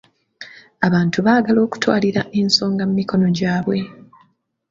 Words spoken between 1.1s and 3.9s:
baagala okutwalira ensonga mu mikono gyabwe.